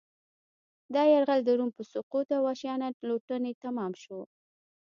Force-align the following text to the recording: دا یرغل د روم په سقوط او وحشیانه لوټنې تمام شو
دا 0.93 1.03
یرغل 1.13 1.41
د 1.45 1.49
روم 1.59 1.71
په 1.77 1.83
سقوط 1.91 2.27
او 2.37 2.41
وحشیانه 2.47 2.87
لوټنې 3.09 3.51
تمام 3.63 3.91
شو 4.01 4.19